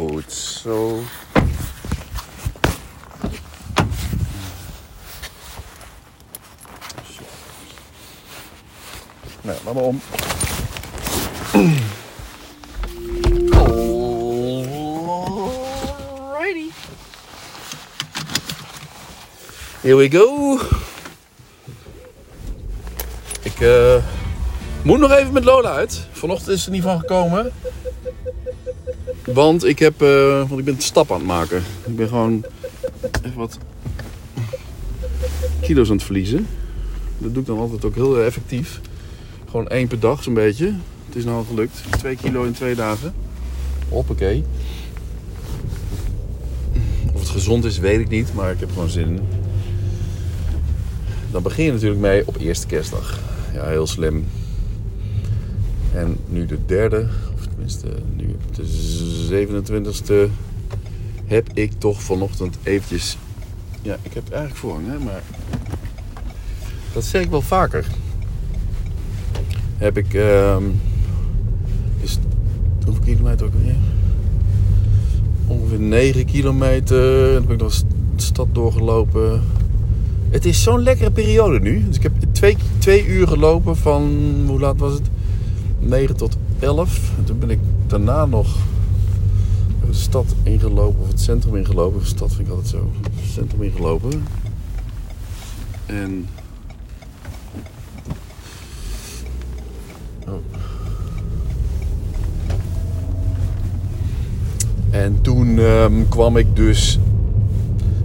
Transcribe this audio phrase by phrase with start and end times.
[0.00, 1.02] Goed zo.
[9.40, 10.00] Nou, laat maar om.
[16.32, 16.70] Alrighty.
[19.80, 20.58] Here we go.
[23.42, 23.96] Ik eh,
[24.82, 26.06] moet nog even met Lola uit.
[26.12, 27.52] Vanochtend is er niet van gekomen.
[29.34, 31.62] Want ik, heb, eh, want ik ben een stap aan het maken.
[31.86, 32.44] Ik ben gewoon
[33.22, 33.58] even wat
[35.60, 36.46] kilo's aan het verliezen.
[37.18, 38.80] Dat doe ik dan altijd ook heel effectief.
[39.50, 40.74] Gewoon één per dag zo'n beetje.
[41.06, 41.82] Het is nou gelukt.
[41.90, 43.14] Twee kilo in twee dagen.
[43.88, 44.44] Hoppakee.
[47.12, 48.34] Of het gezond is, weet ik niet.
[48.34, 49.20] Maar ik heb gewoon zin in.
[51.30, 53.20] Dan begin je natuurlijk mee op eerste kerstdag.
[53.54, 54.26] Ja, heel slim.
[55.94, 57.08] En nu de derde,
[57.60, 59.66] tenminste nu de
[60.26, 60.30] 27e,
[61.24, 63.16] heb ik toch vanochtend eventjes...
[63.82, 65.22] Ja, ik heb eigenlijk voorrang, hè, maar...
[66.92, 67.86] Dat zeg ik wel vaker.
[69.76, 70.14] Heb ik...
[70.14, 70.64] ehm
[72.00, 72.18] is,
[72.84, 73.76] hoeveel kilometer ook weer?
[75.46, 77.26] Ongeveer 9 kilometer.
[77.28, 77.74] En dan ben ik nog
[78.16, 79.42] de stad doorgelopen.
[80.30, 81.84] Het is zo'n lekkere periode nu.
[81.86, 84.02] Dus ik heb twee, twee uur gelopen van,
[84.46, 85.10] hoe laat was het?
[85.78, 87.12] 9 tot 11.
[87.18, 88.56] En toen ben ik daarna nog
[89.86, 92.00] de stad ingelopen, of het centrum ingelopen.
[92.00, 92.90] De stad vind ik altijd zo.
[93.02, 94.24] Het centrum ingelopen.
[95.86, 96.26] En.
[100.28, 100.34] Oh.
[104.90, 106.98] En toen ehm, kwam ik dus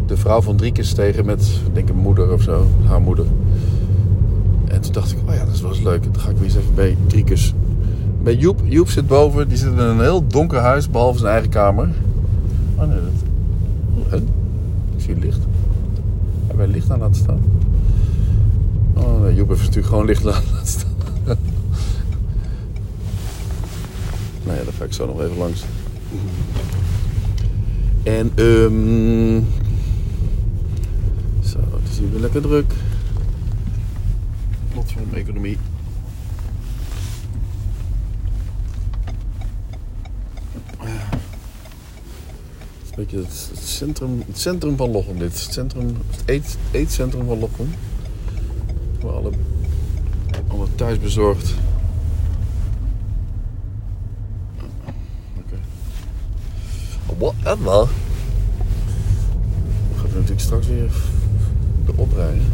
[0.05, 3.25] de vrouw van Driekes tegen met, ik denk een moeder of zo, haar moeder.
[4.67, 6.03] En toen dacht ik, oh ja, dat is wel eens leuk.
[6.03, 7.53] Dan ga ik weer eens even bij Driekes.
[8.25, 8.61] Bij Joep.
[8.63, 9.47] Joep zit boven.
[9.47, 11.89] Die zit in een heel donker huis, behalve zijn eigen kamer.
[12.75, 12.99] Oh nee,
[14.09, 14.21] dat...
[14.95, 15.39] Ik zie licht.
[16.47, 17.39] Hebben wij licht aan laten staan?
[18.93, 20.93] Oh nee, Joep heeft natuurlijk gewoon licht laten staan.
[24.45, 25.63] nou ja, daar ga ik zo nog even langs.
[28.03, 29.41] En ehm
[31.43, 32.73] zo, het is hier weer lekker druk.
[34.75, 35.57] Een economie.
[42.95, 45.43] Beetje het, het centrum, het centrum van Lochem dit.
[45.43, 47.73] Het, centrum, het eet, eetcentrum van Lochem.
[49.01, 49.31] Waar alle,
[50.47, 51.53] alle thuisbezorgd.
[55.37, 55.57] Oké.
[57.17, 57.87] Whatever.
[59.95, 60.91] Gaat er natuurlijk straks weer
[61.87, 62.45] erop rijden.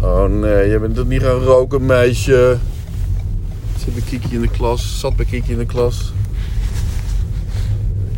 [0.00, 2.58] Oh nee, je bent er niet gaan roken, meisje.
[3.78, 6.12] Zit bij Kiki in de klas, zat bij Kiki in de klas.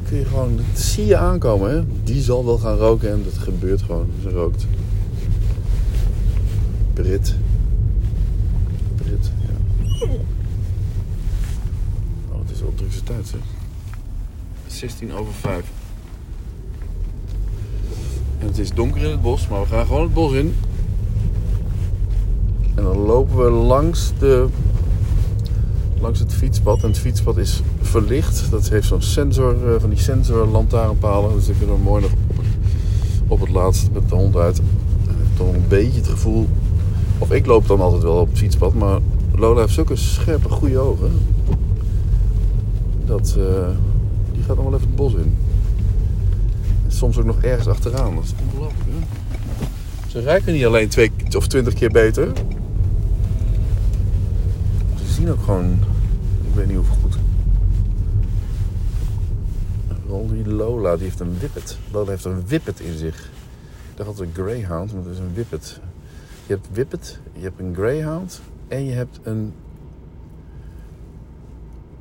[0.09, 1.83] Kun je gewoon, dat zie je aankomen, hè?
[2.05, 4.07] Die zal wel gaan roken en dat gebeurt gewoon.
[4.23, 4.67] Ze rookt.
[6.93, 7.35] Brit.
[8.97, 10.07] Brit, ja.
[12.33, 13.41] Oh, het is wel drukste tijd, zeg.
[14.67, 15.65] 16 over 5.
[18.39, 20.55] En het is donker in het bos, maar we gaan gewoon het bos in.
[22.75, 24.47] En dan lopen we langs, de,
[26.01, 26.83] langs het fietspad.
[26.83, 28.51] En het fietspad is verlicht.
[28.51, 31.35] Dat heeft zo'n sensor, eh, van die sensor lantaarnpalen.
[31.35, 32.11] Dus ik ben er mooi nog
[33.27, 34.61] op het, laatst met de hond uit.
[35.37, 36.49] Toch een beetje het gevoel...
[37.19, 38.75] Of ik loop dan altijd wel op het fietspad.
[38.75, 38.99] Maar
[39.35, 41.11] Lola heeft zulke scherpe, goede ogen.
[43.07, 43.37] Dat...
[43.39, 43.69] eh,
[44.33, 45.37] die gaat dan wel even het bos in.
[46.89, 48.15] Soms ook nog ergens achteraan.
[48.15, 49.07] Dat is ongelooflijk?
[50.09, 52.29] Ze ruiken niet alleen twee of twintig keer beter.
[54.97, 55.79] Ze zien ook gewoon...
[56.59, 57.19] Weet niet hoe goed.
[60.09, 61.79] Rolly Lola, die heeft een whippet.
[61.93, 63.25] Lola heeft een whippet in zich.
[63.91, 65.81] Ik dacht altijd een greyhound, maar het is een whippet.
[66.47, 68.41] Je hebt whippet, je hebt een greyhound...
[68.69, 69.53] en je hebt een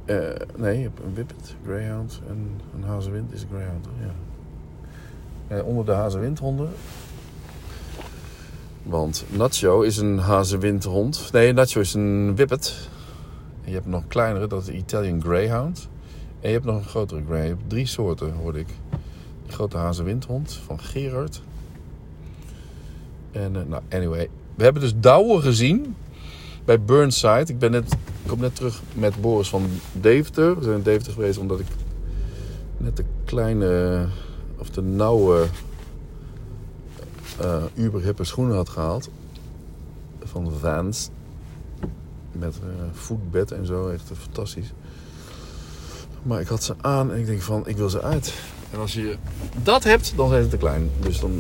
[0.06, 0.18] eh,
[0.56, 4.14] nee, je hebt een Whippet, Greyhound en een Hazewind is een Greyhound, ja.
[5.56, 6.70] Eh, onder de Hazewindhonden.
[8.84, 11.30] Want Nacho is een Hazewindhond.
[11.32, 12.90] Nee, Nacho is een Whippet.
[13.68, 15.90] Je hebt nog een kleinere, dat is de Italian Greyhound.
[16.40, 17.50] En je hebt nog een grotere Greyhound.
[17.50, 18.68] Je hebt drie soorten, hoorde ik.
[19.46, 21.42] Die grote Hazewindhond van Gerard.
[23.32, 24.30] En, eh, nou, anyway.
[24.56, 25.96] We hebben dus Douwe gezien
[26.66, 27.46] bij Burnside.
[27.46, 30.58] Ik ben net, ik kom net terug met Boris van Deventer.
[30.58, 31.68] We zijn in Deventer geweest omdat ik
[32.78, 34.06] net de kleine
[34.58, 35.46] of de nauwe
[37.42, 39.10] uh, uberhippe schoenen had gehaald.
[40.24, 41.10] Van Vans.
[42.40, 43.88] Met uh, voetbed en zo.
[43.88, 44.74] Echt fantastisch.
[46.24, 48.34] Maar ik had ze aan en ik denk van, ik wil ze uit.
[48.72, 49.16] En als je
[49.64, 50.90] dat hebt, dan zijn ze te klein.
[51.00, 51.40] Dus dan, uh,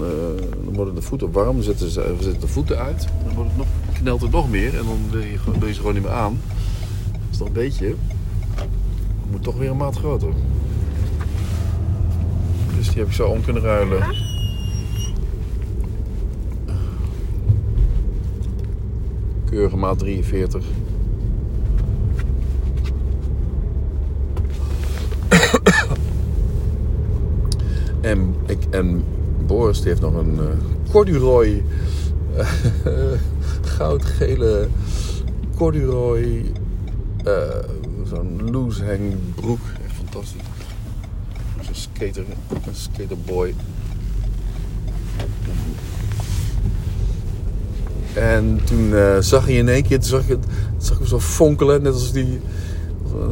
[0.65, 3.07] dan worden de voeten warm, dan zetten, ze, zetten de voeten uit.
[3.25, 5.93] Dan wordt het nog, knelt het nog meer en dan wil je, je ze gewoon
[5.93, 6.41] niet meer aan.
[7.31, 7.85] Is dan een beetje.
[8.55, 10.33] Het moet toch weer een maat groter.
[12.77, 14.36] Dus die heb ik zo om kunnen ruilen.
[19.57, 20.65] Keurige maat 43.
[28.01, 29.03] En, ik, en
[29.45, 30.43] Boris heeft nog een uh,
[30.91, 31.63] corduroy,
[32.37, 32.49] uh,
[33.77, 34.67] goudgele
[35.55, 36.51] corduroy,
[37.25, 37.33] uh,
[38.05, 39.59] zo'n loose hang broek.
[39.85, 40.41] Echt fantastisch.
[41.61, 42.25] Zo'n skater,
[42.65, 43.53] een skaterboy.
[48.17, 50.37] En toen zag hij in één keer, toen zag ik
[50.77, 52.39] zag ik hem zo fonkelen, net als die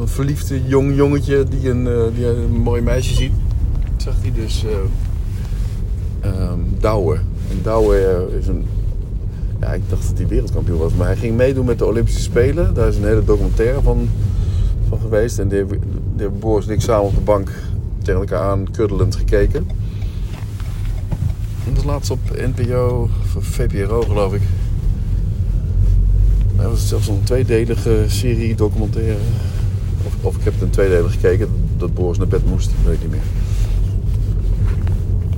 [0.00, 3.32] een verliefde jong jongetje die een, die een mooi meisje ziet
[4.06, 4.70] zag hij dus uh,
[6.24, 7.20] um.
[7.50, 8.64] En Douwe eh, is een...
[9.60, 10.94] Ja, ik dacht dat hij wereldkampioen was.
[10.94, 12.74] Maar hij ging meedoen met de Olympische Spelen.
[12.74, 14.08] Daar is een hele documentaire van,
[14.88, 15.38] van geweest.
[15.38, 15.58] En die
[16.16, 17.50] hebben Boris en ik samen op de bank
[18.02, 19.68] tegen elkaar aan kuddelend gekeken.
[21.66, 22.20] En dat laatst op
[22.56, 24.42] NPO, of VPRO geloof ik.
[26.56, 29.16] Dat was zelfs een tweedelige serie documentaire.
[30.06, 33.00] Of, of ik heb het in tweedelig gekeken, dat Boris naar bed moest, weet ik
[33.00, 33.20] niet meer.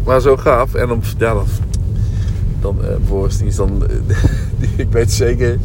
[0.04, 0.74] Maar zo gaaf.
[0.74, 1.46] En dan, ja, dan,
[2.60, 3.82] dan uh, Boris, die is dan,
[4.76, 5.58] ik weet zeker,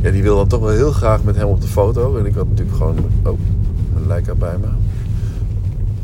[0.00, 2.16] ja, die wil dan toch wel heel graag met hem op de foto.
[2.16, 3.38] En ik had natuurlijk gewoon ook
[3.96, 4.66] een Leica bij me.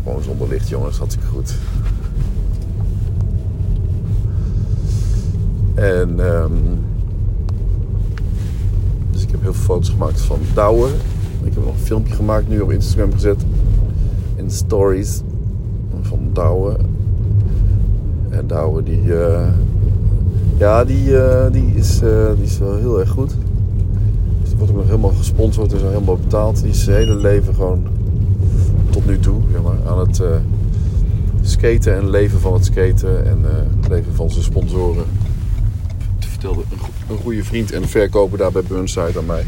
[0.03, 1.55] Gewoon zonder licht, jongens, had ik goed.
[5.75, 6.86] En um,
[9.26, 10.88] ik heb heel veel foto's gemaakt van Douwe.
[11.44, 13.44] Ik heb nog een filmpje gemaakt, nu op Instagram gezet.
[14.37, 15.20] In stories
[16.02, 16.76] van Douwe.
[18.31, 19.49] En Douwe die, uh,
[20.58, 23.34] ja, die, uh, die, is, uh, die is wel heel erg goed.
[24.40, 26.61] Dus die wordt ook nog helemaal gesponsord en zo helemaal betaald.
[26.61, 27.87] Die is zijn hele leven gewoon
[28.90, 30.23] tot nu toe zeg maar, aan het
[31.43, 33.38] skaten en leven van het skaten en
[33.88, 35.05] leven van zijn sponsoren.
[36.38, 36.79] Vertelde een,
[37.15, 39.47] een goede vriend en verkoper daar bij Burnside aan mij.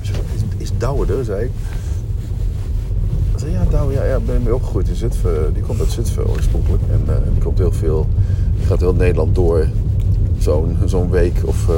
[0.00, 0.10] Is,
[0.56, 1.50] is Douwe er, zei ik
[3.50, 5.54] ja, nou, ja, ja, ben je opgegroeid in Zutphen.
[5.54, 6.82] Die komt uit Zutphen oorspronkelijk.
[6.90, 8.06] En uh, die komt heel veel,
[8.56, 9.66] die gaat heel Nederland door.
[10.38, 11.74] Zo'n zo'n week of, uh,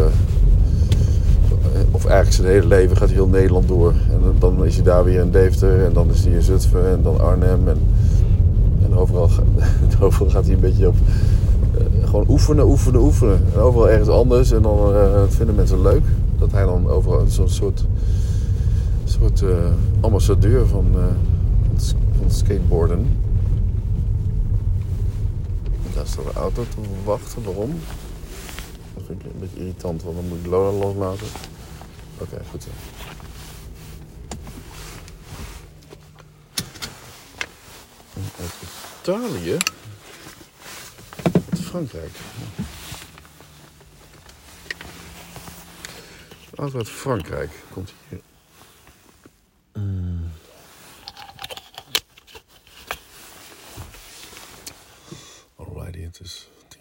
[1.91, 3.91] of eigenlijk zijn hele leven gaat heel Nederland door.
[3.91, 7.03] En dan is hij daar weer in Deventer en dan is hij in Zutphen en
[7.03, 7.69] dan Arnhem.
[7.69, 7.79] En,
[8.85, 9.31] en overal,
[10.01, 10.97] overal gaat hij een beetje op
[12.05, 13.45] gewoon oefenen, oefenen, oefenen.
[13.55, 14.51] En overal ergens anders.
[14.51, 14.95] En dan
[15.29, 16.05] vinden mensen leuk
[16.39, 17.85] dat hij dan overal zo'n soort,
[19.05, 19.43] soort
[20.01, 20.87] ambassadeur van
[22.19, 23.19] van skateboarden.
[25.95, 27.43] Daar staat een auto te wachten.
[27.43, 27.81] Waarom?
[28.95, 31.27] Dat vind ik een beetje irritant, want dan moet ik Lola loslaten.
[32.19, 32.69] Oké, goed zo.
[38.41, 38.55] Uit
[39.03, 39.57] Italië?
[41.77, 42.17] Frankrijk.
[46.55, 48.21] Auto uit Frankrijk komt hier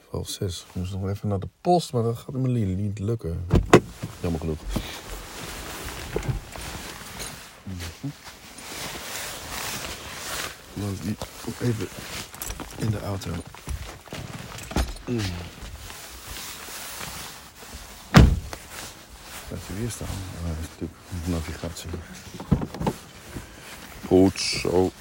[0.09, 0.65] half zes.
[0.67, 3.47] Ik moest nog even naar de post, maar dat gaat me niet lukken.
[4.21, 4.59] Jammer genoeg.
[10.73, 11.15] Is die
[11.47, 11.87] ook even
[12.77, 13.31] in de auto.
[15.07, 15.19] Mm.
[19.49, 20.07] Gaat hij weer staan?
[20.43, 21.89] Dat is natuurlijk navigatie.
[24.07, 24.91] Goed zo.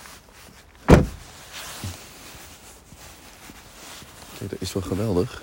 [4.39, 5.43] dat is wel geweldig.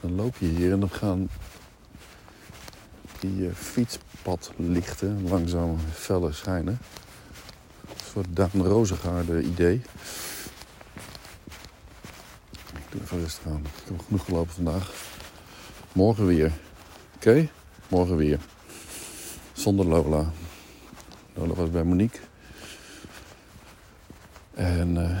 [0.00, 1.28] Dan loop je hier en dan gaan
[3.18, 6.78] die uh, fietspadlichten langzaam feller schijnen.
[7.88, 9.82] Een soort Daan Rozengaarde idee.
[13.10, 13.52] Even rustig.
[13.52, 14.92] Ik heb genoeg gelopen vandaag.
[15.92, 16.52] Morgen weer.
[17.14, 17.48] Oké?
[17.88, 18.38] Morgen weer.
[19.52, 20.30] Zonder Lola.
[21.34, 22.20] Lola was bij Monique.
[24.54, 24.96] En...
[24.96, 25.18] Uh,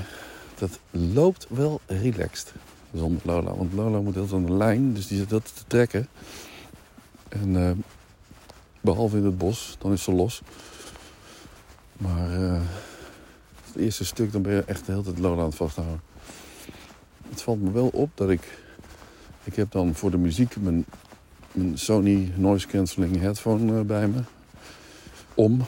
[0.60, 2.52] dat loopt wel relaxed
[2.94, 3.54] zonder Lola.
[3.54, 6.08] Want Lola moet heel aan de lijn, dus die zit dat te trekken.
[7.28, 7.70] En uh,
[8.80, 10.42] behalve in het bos, dan is ze los.
[11.92, 12.60] Maar uh,
[13.66, 16.09] het eerste stuk, dan ben je echt de hele tijd Lola aan het vasthouden.
[17.30, 18.58] Het valt me wel op dat ik...
[19.44, 20.84] Ik heb dan voor de muziek mijn,
[21.52, 24.20] mijn Sony Noise Cancelling headphone uh, bij me.
[25.34, 25.62] Om.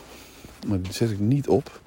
[0.66, 1.80] Maar die zet ik niet op.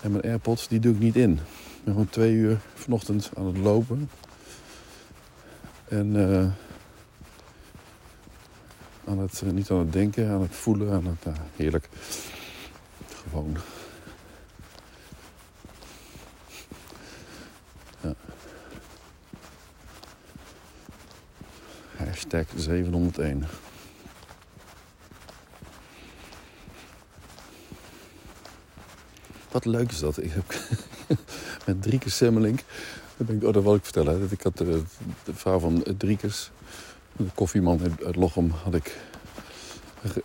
[0.00, 1.32] En mijn AirPods die doe ik niet in.
[1.32, 4.10] Ik ben gewoon twee uur vanochtend aan het lopen.
[5.88, 6.46] En uh,
[9.04, 11.88] aan het, uh, niet aan het denken, aan het voelen, aan het, uh, heerlijk.
[13.30, 13.56] Gewoon.
[22.08, 23.44] Hashtag 701.
[29.50, 30.22] Wat leuk is dat.
[30.22, 30.54] Ik heb
[31.66, 32.60] met Driekes Semmelink.
[33.42, 34.20] Oh, dat wil ik vertellen.
[34.20, 34.82] Dat ik had de,
[35.24, 36.50] de vrouw van Driekes,
[37.16, 38.96] de koffieman uit Lochem, had ik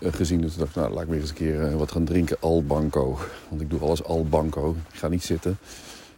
[0.01, 0.41] gezien.
[0.41, 2.37] Dus ik dacht, nou, laat ik weer eens een keer wat gaan drinken.
[2.39, 3.19] Al banco.
[3.49, 4.75] Want ik doe alles al banco.
[4.91, 5.57] Ik ga niet zitten.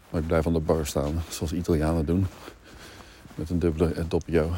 [0.10, 1.24] Maar ik blijf aan de bar staan.
[1.30, 2.28] Zoals Italianen doen.
[3.36, 4.52] Met een dubbele doppio.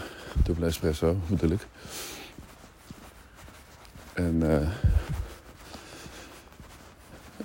[0.43, 1.67] Dubbele espresso bedoel ik.
[4.13, 4.35] En...
[4.35, 4.69] Uh,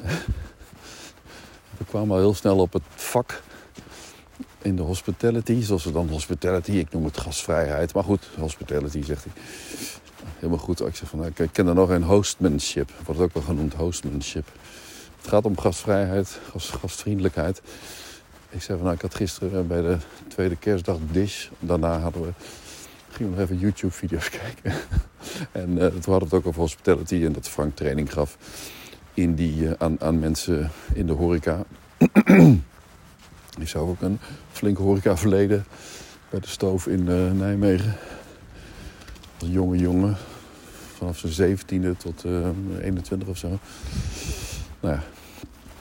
[1.79, 3.43] we kwamen al heel snel op het vak
[4.63, 5.63] in de hospitality.
[5.63, 7.95] Zoals we dan hospitality, ik noem het gastvrijheid.
[7.95, 9.33] Maar goed, hospitality zegt hij.
[10.37, 10.81] Helemaal goed.
[10.81, 12.91] Ik zeg van, nou, ik ken er nog een hostmanship.
[13.05, 14.49] Wordt ook wel genoemd hostmanship.
[15.21, 17.63] Het gaat om gastvrijheid, gast, gastvriendelijkheid.
[18.51, 19.97] Ik zei van, nou, ik had gisteren bij de
[20.29, 21.49] tweede kerstdag Dish.
[21.59, 22.33] Daarna hadden we,
[23.13, 24.73] gingen we nog even YouTube-video's kijken.
[25.53, 28.37] en uh, toen hadden we het ook over hospitality en dat Frank training gaf
[29.15, 31.65] in die, uh, aan, aan mensen in de horeca.
[33.61, 34.19] Ik zou ook een
[34.53, 35.65] flinke horeca verleden
[36.31, 37.97] bij de stoof in uh, Nijmegen.
[39.41, 40.17] Als jonge jongen,
[40.97, 42.49] vanaf zijn 17e tot uh,
[42.81, 43.59] 21 of zo.
[44.81, 45.03] Nou ja,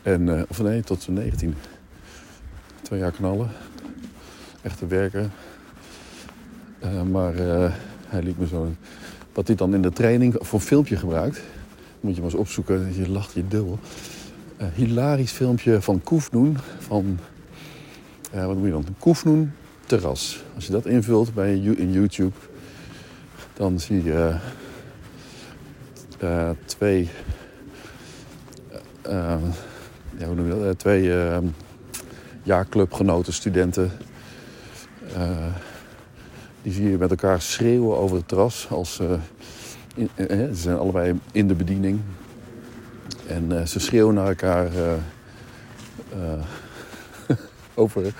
[0.02, 1.70] en, of nee, tot zijn 19e.
[2.82, 3.50] Twee jaar knallen.
[4.62, 5.32] Echte werken.
[6.84, 7.34] Uh, maar
[8.08, 8.72] hij liet me zo.
[9.34, 11.42] Wat hij dan in de training voor filmpje gebruikt.
[12.00, 13.80] Moet je maar eens opzoeken, je lacht je dubbel.
[14.62, 16.58] Uh, hilarisch filmpje van Koefnoen.
[16.80, 17.20] Van,
[18.32, 18.86] wat moet je dan?
[19.00, 19.52] Koefnoen
[19.86, 20.44] terras.
[20.56, 22.36] Als je dat invult bij in YouTube,
[23.54, 24.36] dan zie je
[26.66, 27.10] twee,
[29.04, 29.40] ja,
[30.26, 30.80] hoe noem je dat?
[30.80, 31.12] twee
[32.44, 33.92] jaarclubgenoten, studenten.
[36.62, 39.00] Die zie je met elkaar schreeuwen over het terras als
[39.96, 42.00] in, eh, ze zijn allebei in de bediening.
[43.28, 44.70] En uh, ze schreeuwen naar elkaar
[47.74, 48.14] over,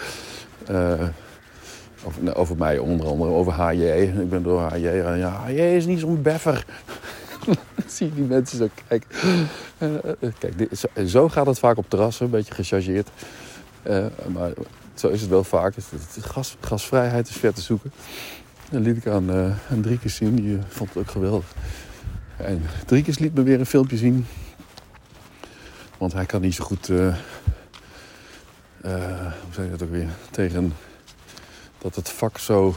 [2.06, 3.84] over, nou, over, mij onder andere, over HJ.
[4.20, 4.88] Ik ben door HJ.
[5.18, 6.66] Ja, HJ is niet zo'n beffer.
[7.88, 9.10] Zie je die mensen zo kijken.
[10.40, 13.10] kijk, dit, zo, zo, gaat het vaak op terrassen, een beetje gechargeerd.
[14.34, 14.52] maar
[15.02, 15.76] zo is het wel vaak.
[16.20, 17.92] Gas, gasvrijheid is ver te zoeken.
[18.72, 20.36] En liet ik aan, uh, aan zien.
[20.36, 21.46] Die uh, vond het ook geweldig.
[22.38, 24.26] En Driekes liet me weer een filmpje zien.
[25.98, 26.90] Want hij kan niet zo goed...
[26.90, 27.16] Uh,
[28.82, 30.08] hoe zeg je dat ook weer?
[30.32, 30.74] Tegen
[31.78, 32.76] dat het vak zo...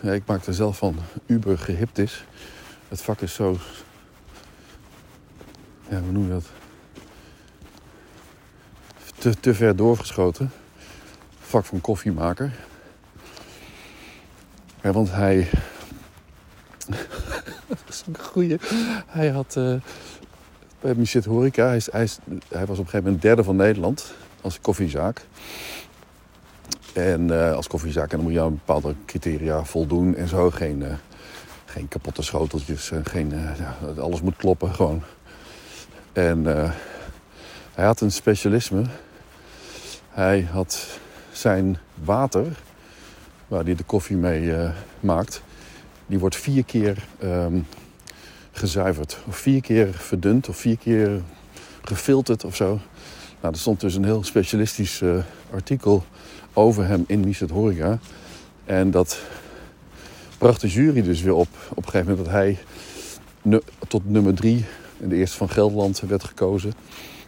[0.00, 2.24] Ja, ik maak er zelf van uber gehipt is.
[2.88, 3.58] Het vak is zo...
[5.88, 6.46] Ja, hoe noem je dat?
[9.22, 10.52] Te, te ver doorgeschoten.
[11.40, 12.52] Vak van koffiemaker.
[14.80, 15.48] Want hij.
[17.68, 18.58] dat is een goeie.
[19.06, 19.54] Hij had.
[19.58, 19.74] Uh,
[20.80, 21.66] bij Michel Horeca.
[21.66, 22.08] Hij, hij,
[22.48, 24.14] hij, was op een gegeven moment derde van Nederland.
[24.40, 25.26] Als koffiezaak.
[26.92, 28.10] En uh, als koffiezaak.
[28.10, 30.50] En dan moet je aan bepaalde criteria voldoen en zo.
[30.50, 30.92] Geen, uh,
[31.64, 32.92] geen kapotte schoteltjes.
[33.02, 33.32] geen,
[33.98, 35.02] alles moet kloppen gewoon.
[36.12, 36.44] En
[37.74, 38.84] hij had een specialisme.
[40.12, 40.98] Hij had
[41.32, 42.46] zijn water
[43.46, 45.42] waar hij de koffie mee uh, maakt,
[46.06, 47.66] die wordt vier keer um,
[48.50, 49.18] gezuiverd.
[49.28, 51.22] Of vier keer verdund of vier keer
[51.82, 52.66] gefilterd of zo.
[53.40, 55.16] Nou, er stond dus een heel specialistisch uh,
[55.52, 56.04] artikel
[56.52, 57.98] over hem in Miset Horeca.
[58.64, 59.20] En dat
[60.38, 61.48] bracht de jury dus weer op.
[61.70, 62.58] Op een gegeven moment dat hij
[63.88, 64.64] tot nummer drie
[64.98, 66.72] in de eerste van Gelderland werd gekozen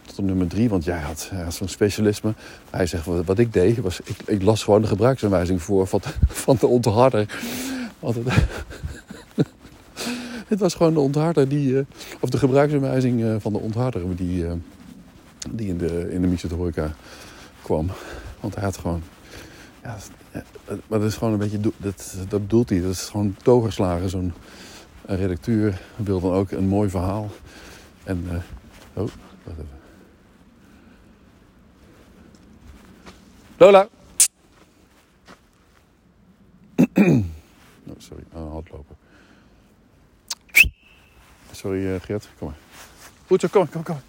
[0.05, 0.69] tot nummer drie.
[0.69, 2.33] Want jij had, zo'n specialisme.
[2.69, 6.01] Hij zegt, wat, ik deed, was ik, ik, las gewoon de gebruiksaanwijzing voor van,
[6.45, 7.39] van de ontharder.
[10.47, 11.81] Het, was gewoon de ontharder die, uh,
[12.19, 14.51] of de gebruiksaanwijzing uh, van de ontharder die, uh,
[15.49, 16.89] die in de, in de
[17.61, 17.89] kwam.
[18.39, 19.01] Want hij had gewoon,
[19.83, 19.97] ja,
[20.87, 24.09] maar dat is gewoon een beetje, dat, dat bedoelt hij, dat is gewoon toverslagen.
[24.09, 24.33] Zo'n
[25.05, 27.29] redacteur wil dan ook een mooi verhaal.
[28.03, 28.25] En,
[28.93, 29.03] oh,
[29.43, 29.74] wacht even.
[33.57, 33.89] Lola.
[36.77, 37.23] oh,
[37.97, 38.97] sorry, het hardlopen.
[41.51, 42.01] Sorry uh,
[42.37, 42.57] kom maar.
[43.27, 44.01] Goed zo, kom, kom, kom.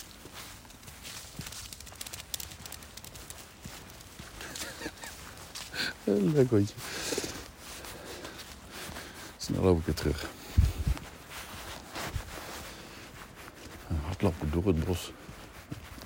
[6.04, 6.74] Leuk hondje.
[9.36, 10.26] Snel loop ik weer terug.
[14.04, 15.12] Hardlopen door het bos.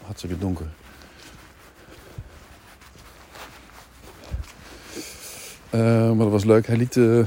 [0.04, 0.66] Hartstikke donker.
[5.70, 6.66] Maar dat was leuk.
[6.66, 7.26] Hij liet uh,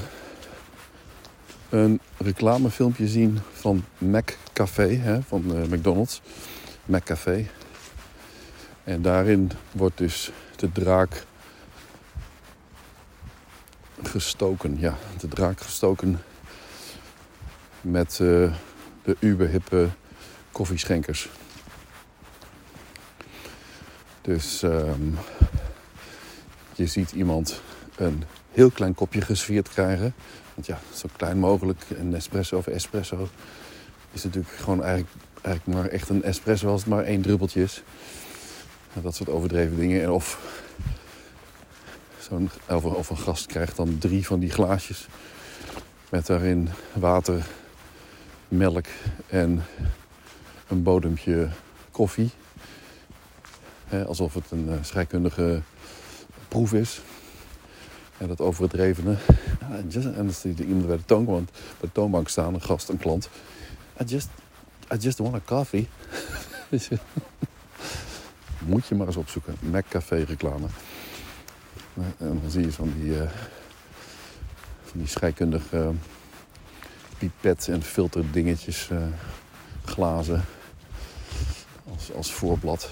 [1.70, 6.22] een reclamefilmpje zien van Mac Café, hè, van uh, McDonald's.
[6.86, 7.48] Mac Café.
[8.84, 11.24] En daarin wordt dus de draak
[14.04, 14.80] gestoken.
[14.80, 16.22] Ja, de draak gestoken
[17.82, 18.54] met uh,
[19.04, 19.90] de uberhippe
[20.52, 21.30] koffieschenkers.
[24.22, 25.18] Dus um,
[26.76, 27.62] je ziet iemand
[27.96, 30.14] een heel klein kopje gesfeerd krijgen.
[30.54, 31.82] Want ja, zo klein mogelijk.
[31.98, 33.28] Een espresso of espresso
[34.12, 37.84] is natuurlijk gewoon eigenlijk, eigenlijk maar echt een espresso als het maar één druppeltje is.
[39.02, 40.02] Dat soort overdreven dingen.
[40.02, 40.40] En of,
[42.20, 45.08] zo'n, of een gast krijgt dan drie van die glaasjes.
[46.10, 47.46] Met daarin water,
[48.48, 48.86] melk
[49.28, 49.64] en
[50.68, 51.50] een bodempje
[51.92, 52.30] koffie.
[54.06, 55.62] alsof het een uh, scheikundige
[56.48, 57.02] proef is.
[58.24, 59.16] En dat overdrevene.
[59.60, 63.30] En dan zit iemand bij de, toonbank, bij de toonbank staan, een gast, een klant.
[64.02, 64.28] I just,
[64.94, 65.88] I just want a coffee.
[68.66, 69.56] Moet je maar eens opzoeken.
[69.90, 70.66] Café reclame.
[71.96, 73.22] En dan zie je van die, uh,
[74.84, 75.90] van die scheikundige uh,
[77.18, 78.98] pipet en filterdingetjes, uh,
[79.86, 80.46] glazen.
[81.94, 82.90] Als, als voorblad,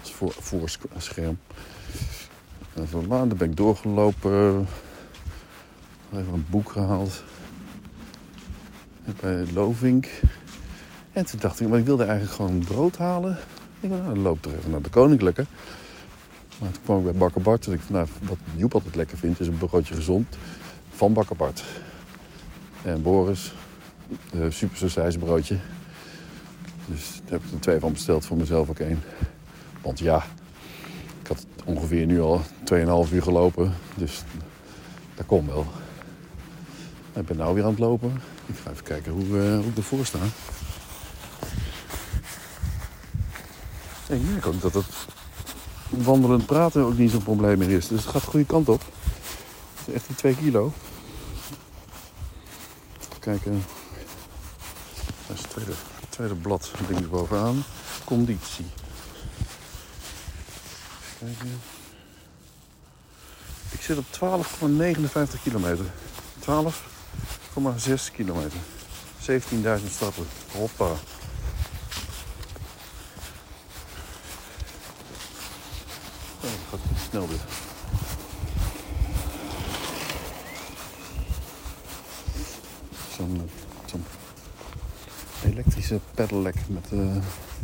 [0.00, 1.38] als voor, voorscherm.
[2.74, 4.66] En van daar ben ik doorgelopen.
[6.12, 7.22] Even een boek gehaald.
[9.20, 10.08] Bij Lovink.
[11.12, 13.38] En toen dacht ik, maar ik wilde eigenlijk gewoon brood halen.
[13.80, 15.44] Ik dacht, nou, dan loop er even naar de Koninklijke.
[16.58, 17.66] Maar toen kwam ik bij Bakker Bart.
[17.66, 20.36] En ik nou, wat Joep altijd lekker vindt, is een broodje gezond
[20.94, 21.64] van Bakker Bart.
[22.82, 23.54] En Boris,
[24.32, 25.56] een super broodje.
[26.86, 29.02] Dus daar heb ik er twee van besteld, voor mezelf ook één.
[29.82, 30.24] Want ja,
[31.32, 32.40] had ongeveer nu al
[33.06, 33.74] 2,5 uur gelopen.
[33.94, 34.22] Dus
[35.14, 35.66] dat komt wel.
[37.12, 38.22] Ik ben nou weer aan het lopen.
[38.46, 40.18] Ik ga even kijken hoe, uh, hoe ik ervoor sta.
[44.08, 44.86] En ik merk ook dat het
[45.88, 47.88] wandelend praten ook niet zo'n probleem meer is.
[47.88, 48.82] Dus het gaat de goede kant op.
[49.74, 50.72] Het is echt die 2 kilo.
[53.00, 53.64] Even kijken.
[55.26, 55.72] Dat is het tweede,
[56.08, 57.62] tweede blad ding bovenaan.
[58.04, 58.66] Conditie.
[61.22, 61.60] Kijken.
[63.70, 64.04] Ik zit op
[65.36, 65.84] 12,59 kilometer.
[66.40, 68.58] 12,6 kilometer.
[69.20, 69.30] 17.000
[69.90, 70.26] stappen.
[70.52, 70.84] Hoppa.
[70.84, 70.98] Oh,
[76.70, 77.40] gaat snel dit.
[83.16, 83.50] Zo'n
[83.86, 83.96] zo
[85.44, 87.16] elektrische pedelec met uh,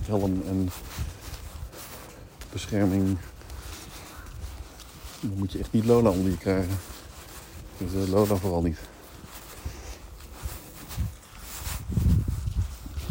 [0.06, 0.70] helm en
[2.52, 3.18] bescherming.
[5.20, 6.78] Dan moet je echt niet Lola onder je krijgen.
[7.78, 8.78] Dus uh, Lola vooral niet.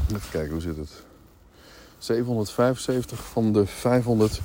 [0.08, 1.04] Even kijken, hoe zit het?
[1.98, 4.41] 775 van de 500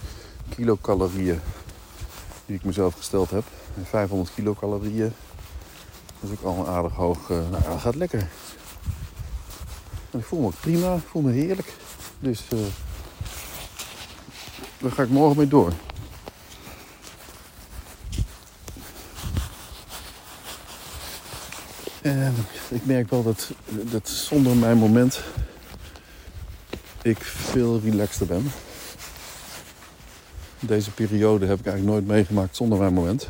[0.48, 1.40] kilocalorieën
[2.46, 3.44] die ik mezelf gesteld heb.
[3.76, 5.12] En 500 kilocalorieën,
[6.20, 7.28] dat is ook al een aardig hoog.
[7.28, 8.28] Uh, nou, dat gaat lekker.
[10.10, 11.74] En ik voel me prima, ik voel me heerlijk.
[12.18, 12.60] Dus uh,
[14.78, 15.72] daar ga ik morgen mee door.
[22.02, 22.34] En
[22.72, 23.50] ik merk wel dat,
[23.90, 25.20] dat zonder mijn moment
[27.02, 28.52] ik veel relaxter ben.
[30.60, 33.28] Deze periode heb ik eigenlijk nooit meegemaakt zonder mijn moment.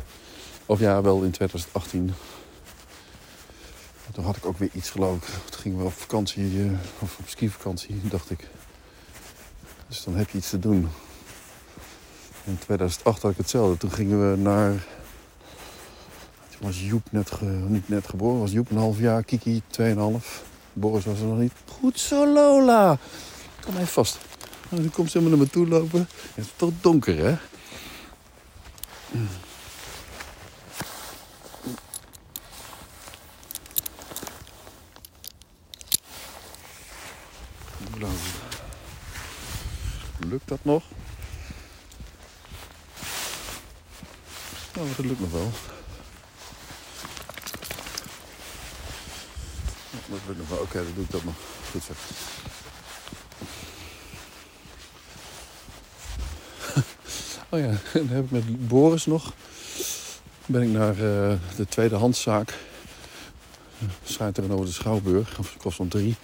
[0.65, 2.13] Of ja, wel in 2018.
[4.11, 5.23] Toen had ik ook weer iets geloof ik.
[5.49, 8.47] Toen gingen we op vakantie, eh, of op skivakantie, dacht ik.
[9.87, 10.89] Dus dan heb je iets te doen.
[12.43, 13.77] In 2008 had ik hetzelfde.
[13.77, 14.85] Toen gingen we naar...
[16.63, 18.39] Was Joep net, niet net geboren.
[18.39, 19.23] Was Joep een half jaar.
[19.23, 19.85] Kiki 2,5.
[20.73, 21.53] Boris was er nog niet.
[21.79, 22.97] Goed zo, Lola.
[23.65, 24.17] Kom even vast.
[24.69, 26.07] En dan komt ze helemaal naar me toe lopen.
[26.33, 27.37] Het is toch donker, hè?
[40.29, 40.83] Lukt dat nog?
[44.75, 45.51] Nou, dat lukt nog wel.
[49.91, 50.57] Dat lukt nog wel.
[50.57, 51.35] Oké, okay, dan doe ik dat nog.
[51.71, 51.93] Goed zo.
[57.49, 59.33] Oh ja, dan heb ik met Boris nog.
[60.45, 62.53] Ben ik naar uh, de tweedehandszaak.
[64.49, 66.15] Over de Schouwburg, of kost om drie.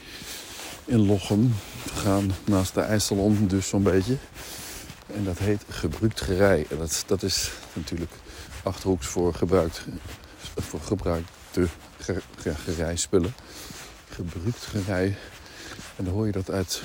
[0.86, 1.56] In Lochem
[1.92, 4.18] gegaan, naast de IJsselon, dus zo'n beetje.
[5.14, 6.66] En dat heet gebruiktgerij.
[6.70, 8.12] En dat, dat is natuurlijk
[8.64, 9.86] achterhoeks voor, gebruikt,
[10.56, 11.68] voor gebruikte
[12.66, 13.34] gerijspullen.
[14.10, 15.18] Gebruiktgerij.
[15.96, 16.82] En dan hoor je dat uit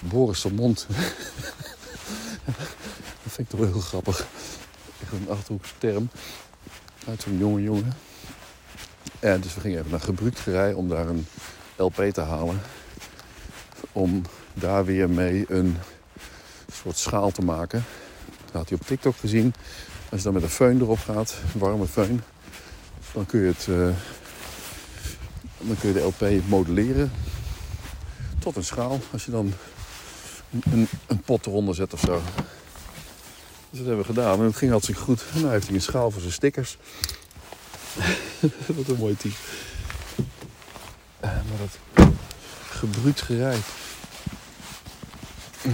[0.00, 0.86] Boris' mond.
[3.30, 4.26] dat vind ik toch wel heel grappig.
[5.02, 6.10] Echt een achterhoekse term.
[7.08, 7.92] Uit zo'n jonge jongen.
[9.18, 11.26] En dus we gingen even naar gebruiktgerij om daar een
[11.76, 12.60] LP te halen.
[13.92, 14.22] Om
[14.54, 15.76] daar weer mee een
[16.72, 17.84] soort schaal te maken.
[18.44, 19.54] Dat had hij op TikTok gezien.
[20.08, 22.20] Als je dan met een föhn erop gaat, een warme föhn,
[23.12, 23.94] dan kun je, het, uh,
[25.58, 27.12] dan kun je de LP modelleren
[28.38, 28.98] tot een schaal.
[29.12, 29.52] Als je dan
[30.50, 32.22] een, een pot eronder zet of zo.
[33.70, 35.24] Dus dat hebben we gedaan en het ging hartstikke goed.
[35.34, 36.76] En nu heeft hij een schaal voor zijn stickers.
[38.76, 39.34] Wat een mooi team.
[41.24, 42.08] Uh, maar dat
[42.70, 43.58] gebruikt gerij.
[45.62, 45.72] Dat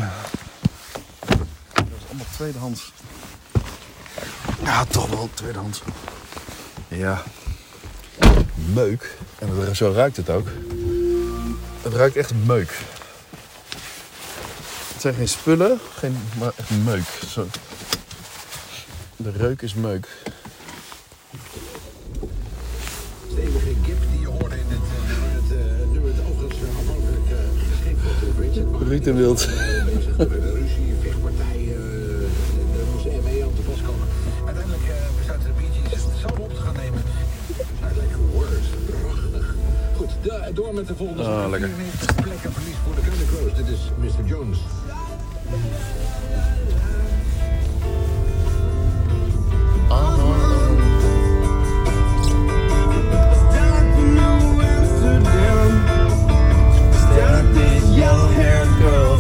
[1.75, 2.93] is allemaal tweedehands.
[4.63, 5.83] Ja, toch wel tweedehands.
[6.89, 7.23] Ja.
[8.55, 9.17] Meuk.
[9.39, 10.49] En zo ruikt het ook.
[11.83, 12.79] Het ruikt echt meuk.
[14.93, 17.05] Het zijn geen spullen, geen, maar echt meuk.
[17.29, 17.47] Zo.
[19.27, 20.09] De reuk is meuk.
[23.31, 27.29] Stevige gip die je hoorde in het nummer, het, uh, nummer het overigens uh, afhankelijk
[27.71, 28.67] geschikt de Bridget.
[28.89, 29.39] Ruud en Wild.
[30.17, 31.61] De ruzie, vechtpartij,
[32.75, 34.07] daar moest de ME aan te pas komen.
[34.45, 34.87] Uiteindelijk
[35.19, 37.03] besluiten de Bee Gees het zelf op te gaan nemen.
[37.83, 38.69] Uiteindelijk words,
[39.01, 39.55] prachtig.
[39.97, 40.13] Goed,
[40.57, 41.23] door met de volgende.
[41.23, 41.71] Ah, lekker.
[42.23, 43.55] plekken verlies voor de Crows.
[43.61, 44.25] Dit is Mr.
[44.33, 44.59] Jones.
[58.07, 59.16] yellow haired girl.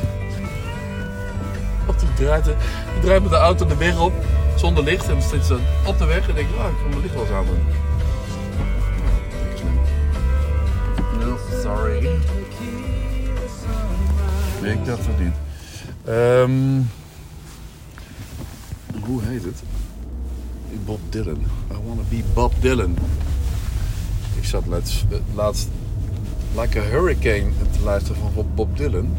[1.87, 2.53] Op die draait, die
[3.01, 4.13] draait met de auto de weg op,
[4.55, 5.07] zonder licht.
[5.07, 7.13] En dan zit ze op de weg en denk ik, oh, ik kan mijn licht
[7.13, 7.59] wel eens aan doen.
[11.19, 12.09] No, sorry.
[14.61, 15.35] Nee, ik dacht het niet.
[16.05, 16.79] Ehm,
[19.05, 19.63] hoe heet het?
[20.85, 21.39] Bob Dylan.
[21.71, 22.95] I wanna be Bob Dylan.
[24.37, 25.67] Ik zat laatst, laatst
[26.55, 29.09] Like a Hurricane te luisteren van Bob Dylan.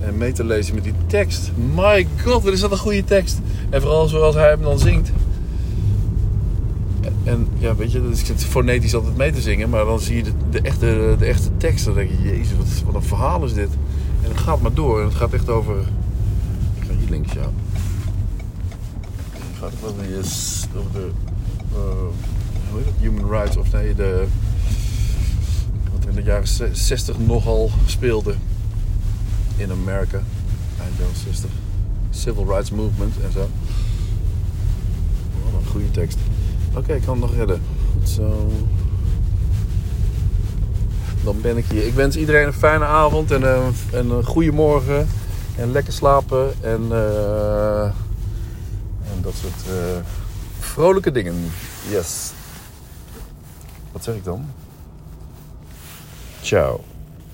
[0.00, 1.50] En mee te lezen met die tekst.
[1.74, 3.40] My god, wat is dat een goede tekst.
[3.70, 5.10] En vooral zoals hij hem dan zingt.
[7.24, 9.68] En ja, weet je, dus ik zit fonetisch altijd mee te zingen.
[9.68, 11.84] Maar dan zie je de, de echte, de echte tekst.
[11.84, 13.70] Dan denk je, jezus, wat, wat een verhaal is dit.
[14.22, 15.00] En het gaat maar door.
[15.00, 15.76] En het gaat echt over...
[16.80, 17.50] Ik ga hier links, ja.
[19.70, 21.10] Gaat yes, over de...
[21.72, 23.00] eh?
[23.00, 23.56] Human rights.
[23.56, 24.26] Of nee, de...
[25.92, 28.34] Wat in de jaren 60 nogal speelde.
[29.56, 30.20] In Amerika.
[30.82, 31.50] Eind jaren 60.
[32.10, 33.48] Civil rights movement en zo.
[35.44, 36.18] Wat een goede tekst.
[36.74, 37.60] Oké, ik kan het nog redden.
[37.92, 38.50] Goed zo.
[41.24, 41.86] Dan ben ik hier.
[41.86, 45.08] Ik wens iedereen een fijne avond en een, en een goede morgen.
[45.56, 46.52] En lekker slapen.
[46.60, 47.90] En, eh,
[49.16, 49.98] en dat soort eh,
[50.58, 51.50] vrolijke dingen.
[51.88, 52.30] Yes.
[53.92, 54.46] Wat zeg ik dan?
[56.42, 56.84] Ciao.